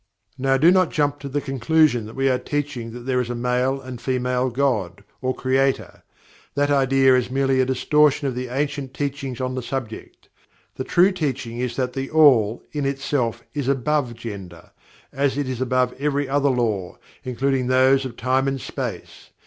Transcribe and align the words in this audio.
Now 0.39 0.57
do 0.57 0.71
not 0.71 0.89
jump 0.89 1.19
to 1.19 1.29
the 1.29 1.41
conclusion 1.41 2.07
that 2.07 2.15
we 2.15 2.27
are 2.27 2.39
teaching 2.39 2.89
that 2.91 3.01
there 3.01 3.21
is 3.21 3.29
a 3.29 3.35
male 3.35 3.79
and 3.79 4.01
female 4.01 4.49
God, 4.49 5.03
or 5.21 5.35
Creator. 5.35 6.01
That 6.55 6.71
idea 6.71 7.15
is 7.15 7.29
merely 7.29 7.61
a 7.61 7.67
distortion 7.67 8.27
of 8.27 8.33
the 8.33 8.47
ancient 8.47 8.95
teachings 8.95 9.39
on 9.39 9.53
the 9.53 9.61
subject. 9.61 10.27
The 10.73 10.83
true 10.83 11.11
teaching 11.11 11.59
is 11.59 11.75
that 11.75 11.93
THE 11.93 12.09
ALL, 12.09 12.63
in 12.71 12.83
itself, 12.87 13.43
is 13.53 13.67
above 13.67 14.15
Gender, 14.15 14.71
as 15.13 15.37
it 15.37 15.47
is 15.47 15.61
above 15.61 15.93
every 16.01 16.27
other 16.27 16.49
Law, 16.49 16.97
including 17.23 17.67
those 17.67 18.03
of 18.03 18.17
Time 18.17 18.47
and 18.47 18.59
Space. 18.59 19.29